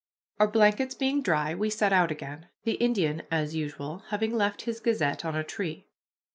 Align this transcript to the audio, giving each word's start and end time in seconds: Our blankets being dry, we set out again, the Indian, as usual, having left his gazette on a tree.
Our 0.39 0.47
blankets 0.47 0.95
being 0.95 1.21
dry, 1.21 1.53
we 1.53 1.69
set 1.69 1.93
out 1.93 2.09
again, 2.09 2.47
the 2.63 2.71
Indian, 2.71 3.21
as 3.29 3.53
usual, 3.53 4.01
having 4.07 4.33
left 4.33 4.63
his 4.63 4.79
gazette 4.79 5.23
on 5.23 5.35
a 5.35 5.43
tree. 5.43 5.85